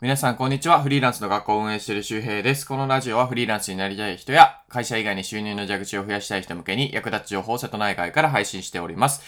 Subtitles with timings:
[0.00, 0.82] 皆さん、こんにちは。
[0.82, 2.66] フリーランスの学校を運営している周平です。
[2.66, 9.22] このラジオはフリーランスになりたい人や、会社以外に収入の蛇口を増やしたい人向けに役立つ情報を瀬戸内外から配信しております。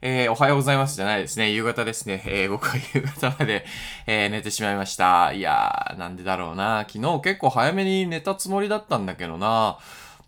[0.00, 1.50] えー、おはようございますじゃないですね。
[1.50, 2.22] 夕方ですね。
[2.24, 3.66] えー、僕は夕方まで、
[4.06, 5.32] えー、寝てしまいました。
[5.32, 6.86] いやー、なんでだろうな。
[6.88, 9.78] 昨日結構早めに寝たつもりだったんだけどな。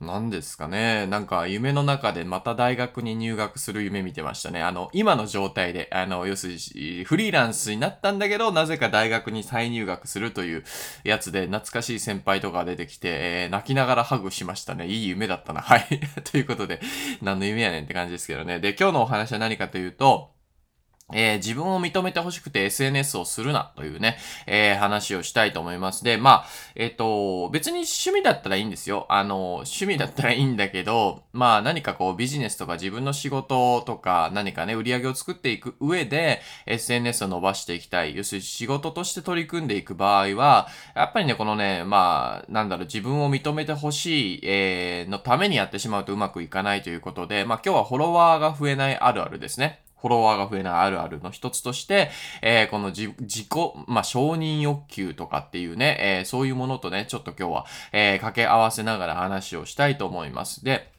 [0.01, 1.07] なんですかね。
[1.07, 4.63] なんか夢の中でまた大学に入学する夢見てましたね。
[4.63, 10.65] あの、今の状態で、あの、要するにフリーランスになったんだけど、なぜか大学に再入学するという
[11.05, 14.87] やつで、懐かしい先輩とか出てきて、えー泣きながらハグしましたね。
[14.87, 15.61] いい夢だったな。
[15.61, 16.01] はい。
[16.31, 16.81] ということで、
[17.23, 18.59] 何の夢やねんって感じですけどね。
[18.61, 20.34] で、今日のお話は何かというと、
[21.13, 26.05] えー自分を認めてほしくて SNS をするなというね、えー話をしたいと思います。
[26.05, 29.07] で、まあ、えっ、と、別に趣味だったらいいんですよ。
[29.09, 38.17] あの、趣味だったらいいんだけど、まあ何かこうビジネスとか自分の仕事とか何かね、売り上げを作っていく上で SNS を伸ばしていきたい。
[38.17, 49.84] 要するに仕事として取り組んでいく場合は、やっぱりね、このね、まあ、なんだろう、自分を認めてほしい、えーのためにやってしまうとうまくいかないということで、まあ今日はフォロワーが増えないあるあるですね。
[50.05, 52.11] フォロワーが増えないあるあるの一つとして、
[52.43, 53.47] えーこの自己、
[53.87, 60.63] まあ、承認欲求とかっていうね、えーそういうものとね、ちょっと今日は、えー掛け合わせながら話をしたいと思います。
[60.63, 60.93] で、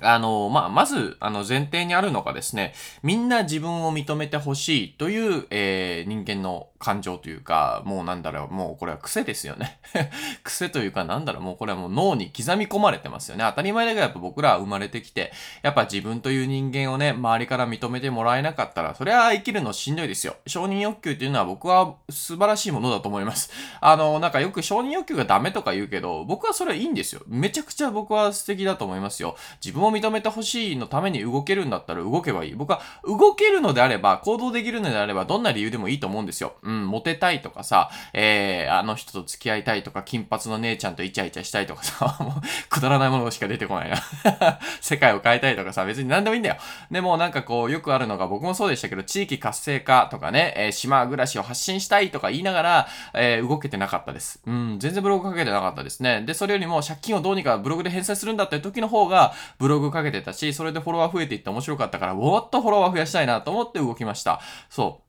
[0.00, 9.80] あの、まあ、まず、あの、前提にあるのがですね、みんな自分を認めてほしいという、えー人間の感情というか、もうなんだろう、もうこれは癖ですよね。
[10.44, 13.44] 癖というか、なんだろう、もうこれはもう脳に刻み込まれてますよね。
[13.48, 15.32] 当たり前だけど、やっぱ僕らは生まれてきて、
[15.62, 20.36] やっぱ自分という人間をね、周りから認めてもらえなかったら、それは生きるのしんどいですよ。
[20.46, 23.50] 承認欲求っていうのは僕は素晴らしいものだと思います。
[23.80, 27.22] あの、なんかよく承認欲求がダメとか言うけど、僕はそれはいいんですよ。
[27.26, 29.36] めちゃくちゃ僕は素敵だと思いますよ。
[29.64, 32.54] 自分を認めてほしいのために動けるんだったら動けばいい。
[32.54, 36.54] 僕は動けるのであれば、行動できるのであれば、どんな理由でもいいと思うんですよ。
[36.66, 43.96] うん、モテたいとかさ、えー、あの人と付き合いたいとか、金髪の姉ちゃんとイチャイチャしたいとかさ、 もう、くだらないものしか出てこないな。
[44.82, 46.56] 世界を変えたいとかさ、別に何でもいいんだよ。
[46.90, 54.40] でもなんかこう、よくあるのが、僕もそうでしたけど、地域活性化とかね、えー島暮らしを発信したいとか言いながら、えー動けてなかったです。
[54.46, 56.22] うん、全然ブログかけてなかったですね。
[56.22, 64.40] で、それよりも借金をどうにかブログで返済するんだって時の方が、ブログかけてたし、それでフォロワー増えていって面白かったから、もっとフォロワー増やしたいなと思って動きました。
[64.68, 65.05] そう。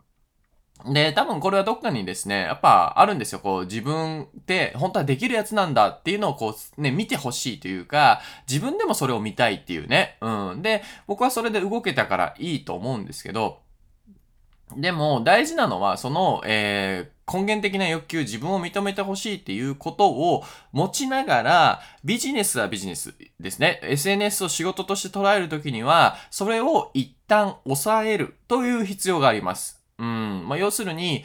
[0.86, 3.40] で、多分これはどっかにですね、やっぱあるんですよ。
[3.40, 10.18] こう、自分って本当はできるやつなんだっていうのをこう、ね、見てほしいというか、自分でもそれを見たいっていうね。
[10.22, 10.62] うん。
[10.62, 13.60] で、僕はそれで動けたからいいと思うんですけど、
[14.76, 23.82] でも大事なのは、その、えー根源的な欲求、自分を認めてほしいっていうことを持ちながら、ビジネスはビジネスですね。
[23.84, 29.77] SNS を仕事として捉えるときには、それを一旦抑えるという必要があります。
[30.00, 30.48] うん。
[30.48, 31.24] まあ、要するに、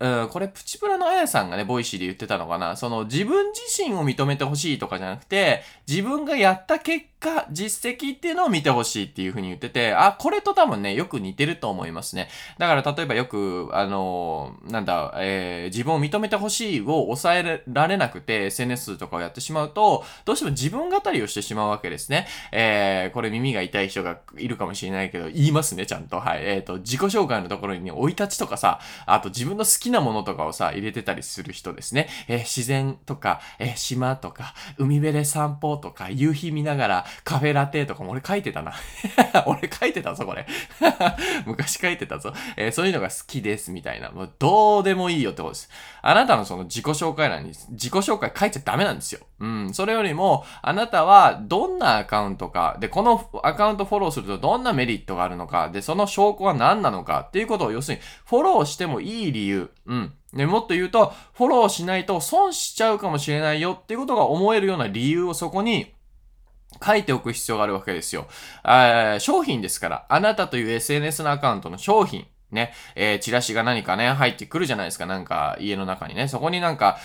[0.00, 2.76] うん、これ、プチプラのあやさんがね、ボイシーで言ってたのかな。
[2.76, 12.28] その、自分自身を認めてほしいとかじゃなくて、自分がやった結果、実績っていうのを見てほしいっていう風に言ってて、あ、これと多分ね、よく似てると思いますね。
[12.58, 22.28] だから、例えばよく、あのーなんだ、えー自分を認めてほしいを抑えられなくて、SNS とかをやってしまうと、どうしても自分語りをしてしまうわけですね。
[22.52, 26.20] えーこれ耳が痛い人がいるかもしれないけど、言いますね、ちゃんと。
[26.20, 26.44] はい。
[26.44, 32.08] えっ、と、自己紹介のところにね、生い立ちとかさ、あと自分の好ききなものとかをさ、入れてたりする人ですね。
[32.28, 38.72] えー自然とか、えー島とか、海辺で散歩とか、夕日見ながら、カフェラテとかも俺書いてたな。
[39.46, 40.46] 俺書いてたぞ、これ。
[41.46, 42.32] 昔書いてたぞ。
[42.56, 44.10] えーそういうのが好きです、みたいな。
[44.10, 45.70] もうどうでもいいよってことです。
[46.02, 49.20] あなたのその自己紹介欄に自己紹介書いちゃダメなんですよ。
[49.40, 49.74] うん。
[49.74, 59.70] それよりも、あなたはどんなアカウントか、で、このアカウントフォローするとどんなメリットがあるのか、で、その証拠は何なのかっていうことを、要するに、フォローしてもいい理由。
[59.88, 60.12] うん。
[60.34, 65.94] で、もっと言うと、フォローしないと損しちゃうかもしれないよっていうことが思えるような理由をそこに、
[66.84, 68.28] 書いておく必要があるわけですよ。
[69.20, 72.26] 商品ですから、あなたという SNS のアカウントの商品。
[72.50, 76.28] ね、えーチラシが何かね、入ってくるじゃないですか、なんか家の中にね。
[76.28, 76.98] そこになんか、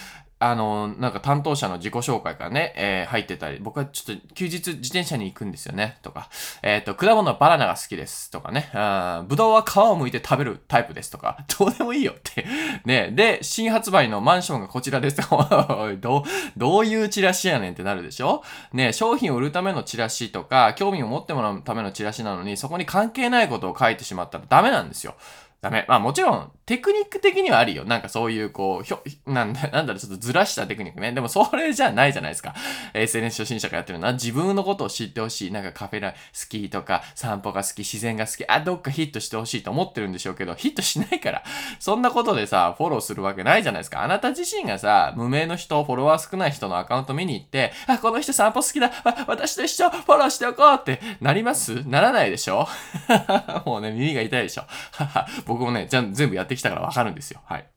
[0.43, 6.29] あの、なんか担当者の自己紹介がね、えー入ってたり、僕はちょっと休日自転車に行くんですよね、とか、
[6.61, 12.45] えっ、と、果物はバナナが好きです、とかね、あーぶどうは皮を剥いて食べるタイプです、とか、 どうでもいいよって。
[12.85, 15.21] ね、で、新発売のマンションがこちらです。
[15.31, 16.23] おいどう、
[16.57, 18.43] どういうチラシやねんってなるでしょ？
[18.73, 25.15] ね、商品を売るためのチラシとか、興味を持ってもらうためのチラシなのに、そこに関係ないことを書いてしまったらダメなんですよ。
[25.63, 25.85] ダメ。
[25.87, 27.85] まあもちろん、テクニック的にはあるよ。
[27.85, 31.13] なんかそういう、こう、ひょ、なんだ、 なんだろ、ちょっとずらしたテクニックね。
[31.13, 32.53] でもそれじゃないじゃないですか。
[32.93, 35.51] SNS 初心者がやってるのは、自分のことを知ってほしい。
[35.51, 36.17] なんかカフェラ好
[36.49, 41.43] きとか、散歩が好き、自然が好き、あ、どっかヒットしてほしいと思ってるんでしょうけど、ヒットしないから。
[41.79, 44.03] そんなことでさ、フォローするわけないじゃないですか。
[44.03, 48.91] あなた自身がさ、無名の人、フォロワー少ない人のアカウント見に行って、あ、この人散歩好きだ。
[49.27, 51.87] 私と一緒、フォローしておこうってなります？
[51.87, 52.67] ならないでしょ？
[53.65, 54.63] もうね、耳が痛いでしょ。
[55.53, 57.41] 僕もね、じゃ全部やってきたからわかるんですよ。
[57.45, 57.67] はい。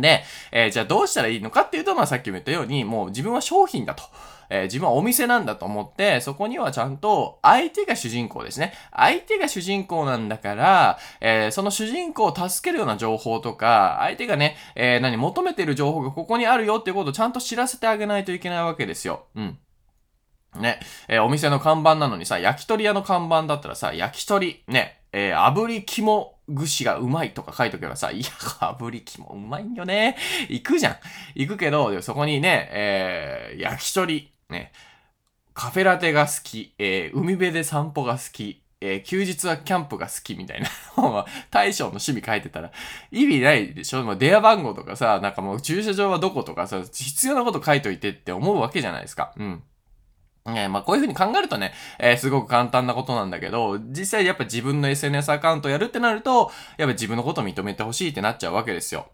[0.00, 4.04] で、えー、じゃあどうしたらいいのかっていうと、まあさっきも言ったように、もう自分は商品だと。
[4.52, 8.72] えー、自分はお店なんだと思って、そこにはちゃんと相手が主人公ですね。
[8.92, 19.26] 相手が主人公なんだから、えー、その主人公を助けるような情報とか、相手がね、え、何、求めてる情報がここにあるよっていうことをちゃんと知らせてあげないといけないわけですよ。
[19.36, 19.58] うん。
[20.56, 30.16] ね、え、お店の看板なのにさ、焼き鳥屋の看板だったらさ、焼き鳥、ね、え、炙り肝串がうまいとか書いとけばさ、いや、炙り肝うまいんよね。
[30.48, 30.96] 行くじゃん。
[31.34, 34.72] 行くけど、そこにね、えー、焼き鳥、ね、
[35.54, 40.68] カフェラテが好き、えー、海辺で散歩が好き、えー、休日はキャンプが好きみたいな
[41.50, 42.72] 大将の趣味書いてたら
[43.10, 49.32] 意味ないでしょもう電話番号とかさ、なんかもう駐車場はどことかさ、必要なこと書いといてって思うわけじゃないですか。
[49.36, 49.62] うん。
[50.56, 59.08] えー、まあこういう風に考えるとね、えー、すごく簡単なことなんだけど、実際やっぱ自分の SNS アカウントやるってなると、やっぱ自分のことを認めてほしいってなっちゃうわけですよ。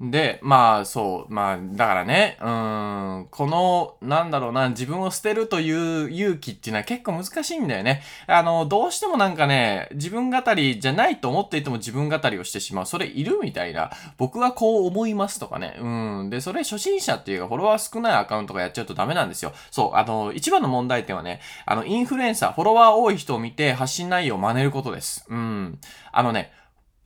[0.00, 8.02] で、まあ、そう、まあ、だからね、うん、この、なんだろうな、自分を捨てるという勇気っていうのは結構難しいんだよね。
[8.28, 12.86] あの、どうしてもなんかね、自分語りじゃないと思っていても自分語りをしてしまう。
[12.86, 13.90] それいるみたいな。
[14.18, 15.76] 僕はこう思いますとかね。
[15.80, 15.88] う
[16.24, 16.30] ん。
[16.30, 19.52] で、それ初心者っていうか、フォロワー少ないアカウントがやっちゃうとダメなんですよ。
[19.72, 25.26] そう、あの、一番の問題点はね、あの、インフルエンサー、フォロワー多い人を見て発信内容を真似ることです。
[25.28, 25.80] うん。
[26.12, 26.52] あのね、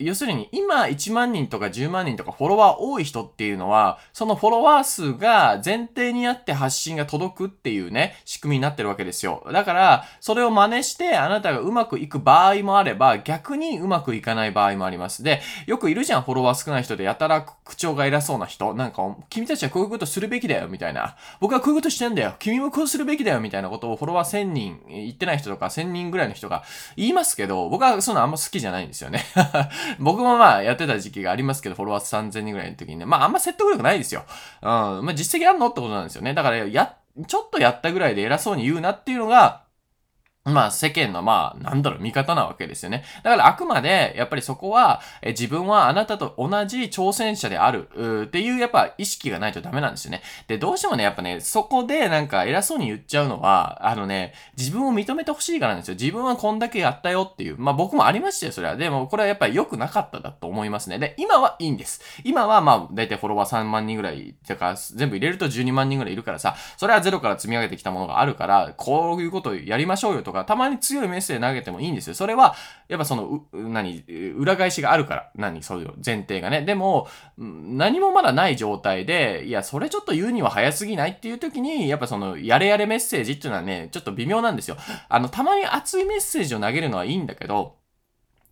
[0.05, 9.47] 要するに今1万人とか10万人とかフォロワー多い人っていうのは、そのフォロワー数が前提にあって発信が届くっていうね、仕組みになってるわけですよ。
[9.51, 15.23] だから、それを真似してあなたがうまくいく場合もあれば、逆にうまくいかない場合もあります。
[15.23, 18.73] で、よくいるじゃん、フォロワー少ない人でやたら口調が偉そうな人。
[18.73, 21.15] なんか、君たちはこういうことするべきだよ、みたいな。
[21.39, 22.35] 僕はこういうことしてんだよ。
[22.39, 26.63] 君もこうするべきだよ、みたいなことをフォロワー1000人、言ってない人とか1000人ぐらいの人が
[26.95, 29.23] 言いますけど、僕はそんなあんま好きじゃないんですよね。
[29.99, 34.25] 僕もまあやってた時期がありますけど、フォロワー3000人ぐらいの時にね、まああんま説得力ないですよ。
[34.61, 34.69] うん。
[34.69, 36.33] まあ実績あんのってことなんですよね。
[36.33, 36.95] だからや、
[37.27, 39.62] ちょっとやったぐらいで偉そうに言うなっていうのが、
[40.45, 43.05] まあ世間のまあなんだろう味方なわけですよね。
[43.23, 50.21] だからあくまでやっぱりそこは自分はあなたと同じ挑戦者であるっていうやっぱ意識がないとダメなんですよね。
[50.47, 55.95] で、どうしてもねやっぱねそこでなんか偉そうに言っちゃうのはあのね自分を認めてほしいからなんですよ。
[55.95, 57.57] 自分はこんだけやったよっていう。
[57.57, 58.75] まあ僕もありましたよそれは。
[58.75, 60.99] でもこれはやっぱり良くなかっただと思いますね。
[60.99, 62.01] で、今はいいんです。
[62.25, 72.13] 今はまあ大体フォロワー3万人ぐらいだから全部入れると12万人ぐらいいるからさそれはゼロから積み上げてきたものがあるからこういうことやりましょうよとかたまに強いメッセージ投げてもいいんですよ。
[72.13, 72.55] それは、
[72.87, 74.03] やっぱその、何、
[74.35, 75.31] 裏返しがあるから。
[75.35, 76.63] 何、そういう前提がね。
[76.63, 77.07] でも、
[77.37, 84.77] 何もまだない状態で、いや、それちょっと言うには早すぎないっていう時に、やっぱその、やれやれメッセージっていうのはね、ちょっと微妙なんですよ。
[85.07, 87.75] あの、たまに熱いメッセージを投げるのはいいんだけど、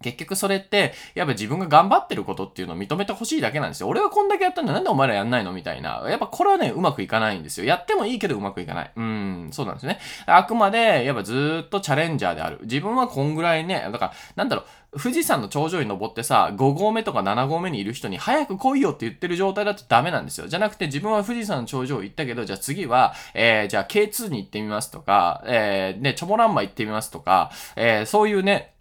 [0.01, 3.87] 結局それって、やっぱ自分が頑張ってることっていうのを認めてほしいだけなんですよ。
[3.87, 4.73] 俺はこんだけやったんだ。
[4.73, 5.51] なんでお前らやんないの？
[5.53, 6.03] みたいな。
[6.07, 7.65] やっぱこれはね、うまくいかないんですよ。
[7.65, 8.91] やってもいいけどうまくいかない。
[8.95, 9.99] うん、そうなんですね。
[10.25, 12.59] あくまで、やっぱずっとチャレンジャーである。
[12.63, 20.47] 自分はこんぐらいね、だから、なんだろう、富士山の頂上に登ってさ、5合目とか7合目にいる人に早く来いよって言ってる状態だとダメなんですよ。
[20.47, 28.73] じゃなくて自分は富士山の頂上行ったけど、じゃあ次は、えー、じゃあ K2 に行ってみますとか、えー、ね、チョモランマ行ってみますとか、えー、そういうね、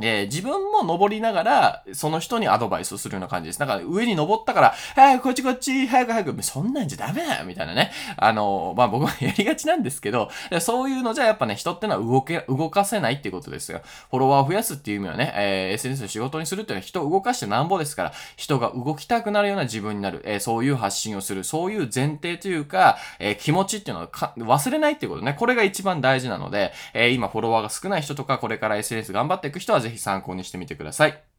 [0.00, 3.58] えー、自分も登りながら、その人にアドバイスをするような感じです。
[3.60, 7.92] だから上に登ったから、早くこっちこっち、早く早く、そんなんじゃダメだよみたいなね。
[8.16, 13.82] あの、まあ、僕は やりがちなんですけど、そういうのじゃやっぱね、人ってのは動け、動かせないっていうことですよ。
[14.10, 25.34] フォロワーを増やすっていう意味はね、えー、SNS の仕事にするっていうのは人を動かしてなんぼですから、人が動きたくなるような自分になる、えー、そういう発信をする、そういう前提というか、えー、気持ちっていうのは忘れないっていうことね。
[25.38, 31.33] これが一番大事なので、え今フォロワーが少ない人とか、これから SNS 頑張っていく人はぜひ参考にしてみてください。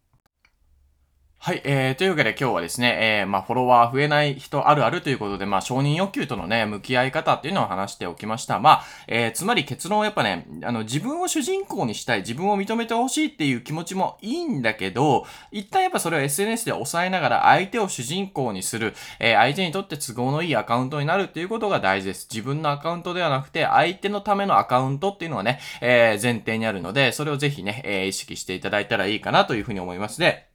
[1.45, 8.57] はい、えー、というわけで今日はですね、えー、まあ、フォロワー増えない人あるあるということで、まあ、承認欲求とのね、向き合い方っていうのを話しておきました。
[8.57, 22.27] まあ、えー、つまり結論はやっぱね、あの、自分を主人公にしたい、自分を認めてほしいっていう気持ちもいいんだけど、一旦やっぱそれを SNS で抑えながら相手を主人公にする、えー、相手にとって都合のいいアカウントになるっていうことが大事です。
[22.27, 30.54] 自分のアカウントではなくて、相手のためのアカウントっていうのはね、えー、前提にあるので、それをぜひね、えー、意識していただいたらいいかなというふうに思いますで、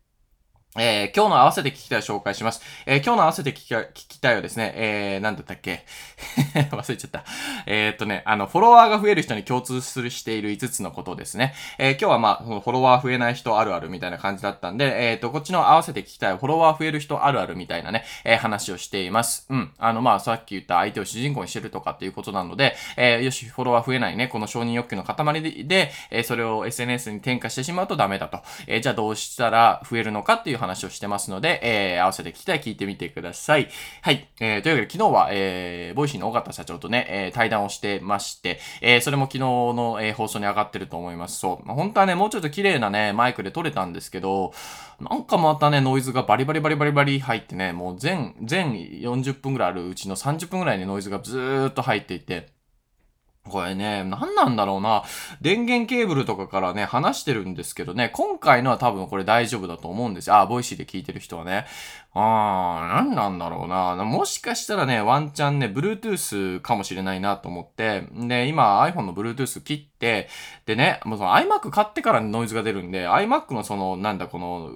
[0.78, 2.62] えー、今日の合わせて聞きたいを紹介します。
[2.86, 5.84] えー、今日の合わせて聞き聞きたいはですね、えー、なんだったっけ？
[6.70, 7.24] 忘れちゃった。
[7.66, 11.54] えー、っとね、あの、フォロワーが増える人に共通するしている5つのことですね。
[11.78, 19.46] え、今日はまあ、そのフォロワー増えない人あるあるみたいな感じだったんで、え、っと、こっちの合わせて聞きたいフォロワー増える人あるあるみたいなね、え、話をしています。
[19.50, 19.72] うん。
[19.76, 28.40] あの、まあ、さっき言った相手を主人公にしてるとかっていうことなので、え、よし、フォロワー増えないね、この承認欲求の塊で、え、それを SNS に転嫁してしまうとダメだと。
[28.68, 33.68] え、じゃあどうしたら増えるのかっていう話話をしてますの、で、えー、合わせて聞きたい聞いてみてください。
[34.02, 34.28] はい。
[34.40, 41.38] えー、というわけで昨日は、えー、ボイシーの尾形社長とね、えー、対談をしてまして、えー、それも昨日の、えー、放送に上がってると思います。
[41.38, 41.66] そう。
[41.66, 44.52] まあ、本当はね、もうちょっと綺麗なね、マイクで撮れたんですけど、
[45.00, 52.59] なんかまたね、ノイズがバリバリバリバリバリ入ってね、もう全、全40分ぐらいあるうちの30分ぐらいにノイズがずーっと入っていて、
[53.50, 55.02] これね、何なんだろうな。
[55.40, 60.36] 電源ケーブルとかからね、離してるんですけどね、今回のは多分これ大丈夫だと思うんですよ。
[60.36, 61.66] あ、ボイシーで聞いてる人はね。
[62.12, 63.94] あー、何なんだろうな。
[64.04, 70.28] もしかしたらね、ワンチャンね、Bluetooth かもしれないなと思って、で、今 iPhone の Bluetooth 切って、
[70.66, 74.70] でね、もうその iMac 買ってからノイズが出るんで、iMac のその、なんだこの、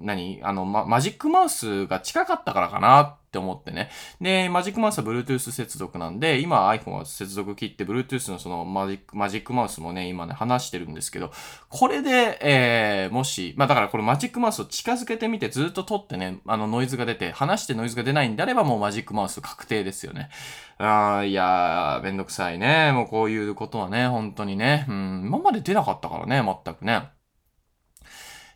[0.00, 0.40] 何？
[0.42, 3.90] あの、ま、マジックマウスが近かったからかなって思ってね。
[4.20, 11.30] で、マジックマウスは Bluetooth 接続なんで、今 iPhone は接続切って、Bluetooth のそのマジック、マジックマウスもね、今ね、離してるんですけど、
[11.68, 20.30] これで、えー、もし、まあだからこれマジックマウスを近づけてみてずっと撮ってね、あのノイズが出て、話してノイズが出ないんであればもうマジックマウス確定ですよね。
[20.78, 22.90] ああ、いやー、めんどくさいね。
[22.92, 24.86] もうこういうことはね、本当にね。
[24.88, 27.10] うん、今まで出なかったからね、全くね。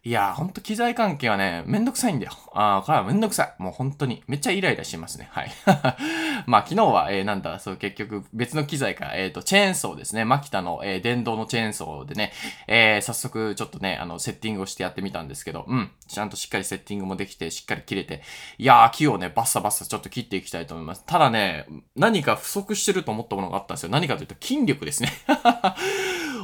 [0.06, 2.32] いやー、ほんと機材関係はね、めんどくさいんだよ。
[2.52, 3.62] あー、これはめんどくさい。
[3.62, 4.22] もう本当に。
[4.26, 5.28] めっちゃイライラしますね。
[5.32, 5.50] はい。
[6.44, 10.26] まあ昨日は、えー、なんだ、そう結局別の機材か、えっ、ー、と、チェーンソーですね。
[10.26, 12.32] マキタの、えー、電動のチェーンソーでね、
[12.66, 15.90] えー、早速ちょっとね、あの、セッティングをしてやってみたんですけど、うん。
[16.06, 18.20] ちゃんとしっかりセッティングもできて、しっかり切れて。
[18.58, 21.02] いやー、木をね、バッサバッサちょっと切っていきたいと思います。
[21.06, 21.64] ただね、
[21.96, 23.88] 何か不足してると思ったものがあったんですよ。
[23.88, 25.10] 何かというと筋力ですね。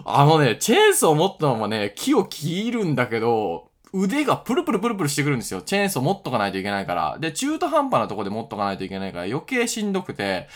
[0.05, 5.63] あのね、チェーンソー持ったままね、木を切るんだけど、腕がプルプルプルプルしてくるんですよ。
[5.63, 7.19] チェーンソー持っとかないといけないから。
[7.19, 10.49] で、中途半端なとこで持っとかないといけないから余計しんどくて、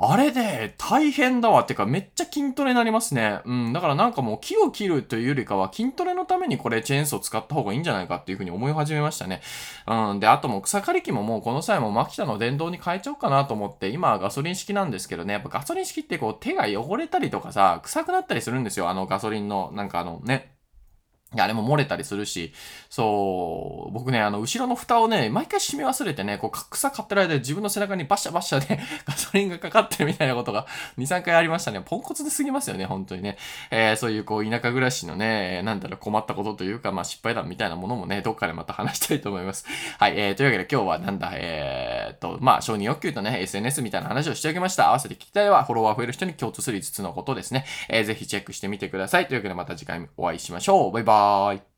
[0.00, 1.62] あれで大変だわ。
[1.62, 3.40] ってかめっちゃ筋トレになりますね。
[3.44, 3.72] うん。
[3.72, 9.40] だからなんかもう木を切るというよりかは筋トレのためにこれチェーンソー使った方がいいんじゃないかっていうふうに思い始めましたね。
[9.88, 10.20] うん。
[10.20, 15.32] で、あともう草刈り機ももうこの際もマキタの電動に変えちゃおうかなと思って、今はガソリン式なんですけどね。
[15.32, 18.88] やっぱガソリン式ってこう手が汚れたりとかさ、臭くなったりするんですよ。
[18.88, 20.57] あのガソリンのなんかあのね。
[21.36, 22.54] あれも漏れたりするし、
[22.88, 30.66] そう、僕ね、あの、後ろの蓋をね、毎回閉め忘れてね、こう、草買ってる間で自分の背中にバシャバシャで ガソリンがかかってるみたいなことが
[30.96, 31.82] 2、3回ありましたね。
[31.84, 33.36] ポンコツですぎますよね、本当にね。
[33.70, 39.66] えー、そういう、こう、田舎暮らしのね、なんだろう、困ったことというか、まあ、失敗談みたいなものもね、どっかでまた話したいと思います。
[39.98, 44.88] はい、えー、というわけで今日はなんだ、えー、っと、まあ、承認欲求とね、SNS みたいな話をしておきました。
[44.88, 47.66] 合わせて聞きたいは、フォロワー増える人に共通する5つのことですね。
[47.90, 49.28] えー、ぜひチェックしてみてください。
[49.28, 50.92] というわけでまた次回お会いしましょう。
[50.92, 51.77] バイバはい。